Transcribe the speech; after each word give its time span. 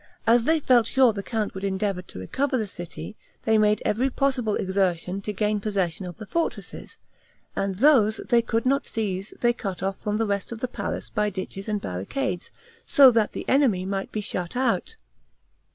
As 0.25 0.45
they 0.45 0.59
felt 0.59 0.87
sure 0.87 1.13
the 1.13 1.21
count 1.21 1.53
would 1.53 1.63
endeavor 1.63 2.01
to 2.01 2.17
recover 2.17 2.57
the 2.57 2.65
city, 2.65 3.15
they 3.45 3.59
made 3.59 3.83
every 3.85 4.09
possible 4.09 4.55
exertion 4.55 5.21
to 5.21 5.31
gain 5.31 5.59
possession 5.59 6.07
of 6.07 6.17
the 6.17 6.25
fortresses, 6.25 6.97
and 7.55 7.75
those 7.75 8.17
they 8.27 8.41
could 8.41 8.65
not 8.65 8.87
seize 8.87 9.31
they 9.41 9.53
cut 9.53 9.83
off 9.83 9.99
from 9.99 10.17
the 10.17 10.25
rest 10.25 10.51
of 10.51 10.59
the 10.59 10.67
place 10.67 11.11
by 11.11 11.29
ditches 11.29 11.67
and 11.69 11.81
barricades, 11.81 12.49
so 12.87 13.11
that 13.11 13.33
the 13.33 13.45
enemy 13.47 13.85
might 13.85 14.11
be 14.11 14.21
shut 14.21 14.55
out. 14.55 14.95